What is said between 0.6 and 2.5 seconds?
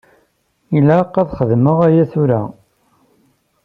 Ilaq ad xedmeɣ aya tura.